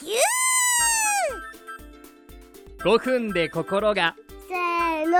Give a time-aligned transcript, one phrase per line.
[0.00, 0.16] ぎゅ
[2.84, 4.14] 5分で心が。
[4.48, 5.18] せーの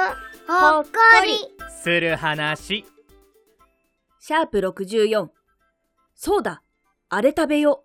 [0.48, 0.90] ほっこ
[1.24, 1.48] り。
[1.82, 2.84] する話。
[4.18, 5.28] シャープ64。
[6.14, 6.62] そうだ、
[7.08, 7.84] あれ食べよ。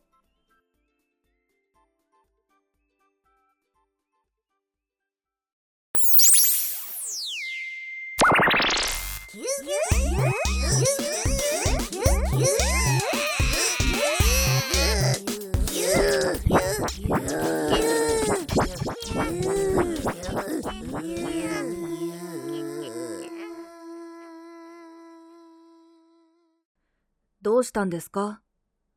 [9.33, 10.06] ぎゅぎゅぎゅぎ
[27.47, 28.41] どうしたんですか？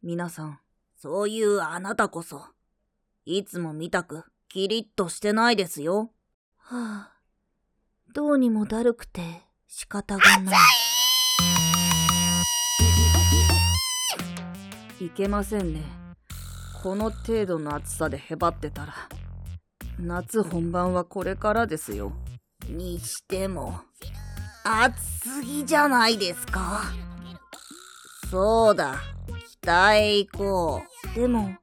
[0.02, 0.58] 皆さん。
[1.00, 2.42] そういうあなたこそ。
[3.24, 6.10] いつも見たく、キリッとしてないですよ。
[6.56, 7.12] はあ、
[8.12, 9.22] どうにもだるくて
[9.68, 10.54] 仕方がない。
[15.00, 15.84] いけませんね。
[16.82, 18.94] この程度の暑さでへばってたら。
[20.00, 22.12] 夏本番はこれからですよ。
[22.68, 23.78] にしても、
[24.64, 26.82] 暑すぎじゃないですか。
[28.30, 29.00] そうだ、
[29.62, 30.82] 北へ行こ
[31.16, 31.18] う。
[31.18, 31.56] でも、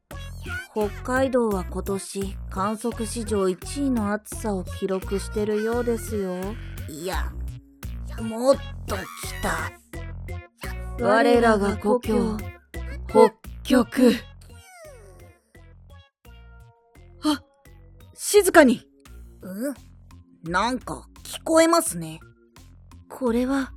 [0.72, 6.36] 北海道は今年観測史上1位の暑さを記録してるようですよ。
[6.90, 7.32] いや、
[8.22, 8.98] もっと
[10.98, 11.06] 北。
[11.06, 12.38] 我らが故郷、
[13.08, 14.14] 北極。
[17.24, 17.42] あ、
[18.14, 18.82] 静かに。
[19.42, 19.76] うん？
[20.52, 22.20] なんか聞こえますね。
[23.10, 23.72] これは、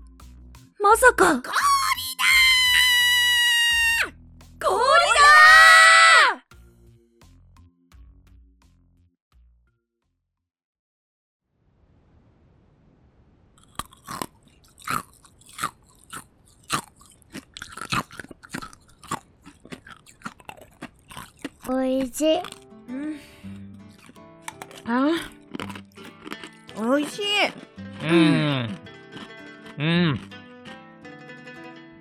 [0.81, 1.41] まさか。
[21.73, 22.39] おいしい。
[24.87, 25.13] あ、
[26.77, 27.23] おいしい。
[28.05, 28.79] うん。
[29.79, 30.21] うん。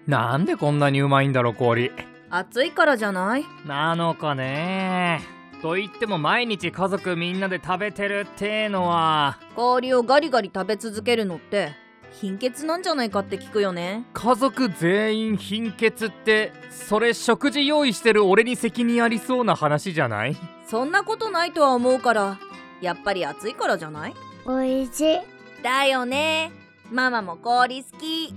[0.07, 1.91] なんでこんなにうまいんだろ氷。
[2.31, 3.45] 暑いからじゃない？
[3.67, 5.21] なのかね。
[5.61, 9.38] と言っても毎日家族みんなで食べてるってのは。
[9.55, 11.73] 氷をガリガリ食べ続けるのって
[12.11, 14.05] 貧血なんじゃないかって聞くよね。
[14.13, 20.35] 家族全員貧血ってそれ食事用意してる俺に責任ありそうな話じゃない？
[20.67, 22.37] そんなことないとは思うから
[22.81, 24.13] やっぱり暑いからじゃない？
[24.45, 25.19] おいしい。
[25.63, 26.51] だよね。
[26.91, 28.33] ママも氷好き。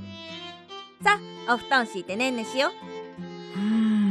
[1.02, 1.18] さ
[1.48, 4.04] あお布団敷いてねんねしようーん。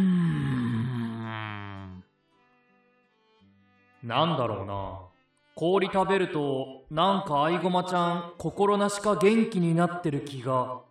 [4.04, 5.00] なんだろうな。
[5.56, 10.82] 氷食べるとなんかアイゴマちゃん心なしか元気になってる気が。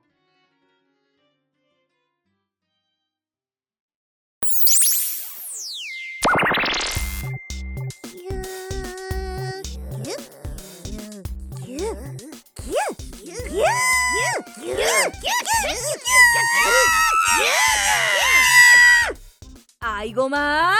[19.80, 20.74] アイゴマ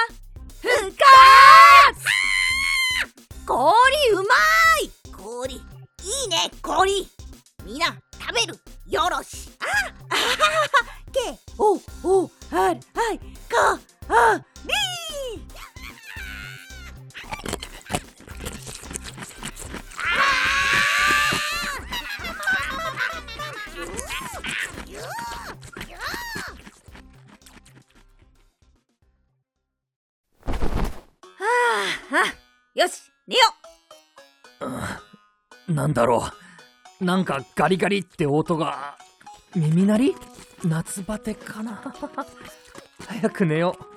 [0.62, 2.10] 復活！
[3.46, 3.58] 氷
[4.12, 4.59] うまい
[6.24, 7.08] いね氷。
[7.64, 7.86] みんな
[8.18, 8.58] 食べる。
[8.88, 9.50] よろし。
[9.60, 9.64] あ
[10.10, 10.68] あはは
[11.12, 14.70] けおおあはいかあり
[32.10, 32.34] はあ
[32.74, 33.42] よし寝よ
[34.60, 34.99] う。
[35.70, 36.26] なんだろ
[37.00, 37.04] う。
[37.04, 38.96] なんかガリガリって音が。
[39.54, 40.16] 耳鳴り？
[40.64, 41.80] 夏バテかな。
[43.06, 43.89] 早く寝よう。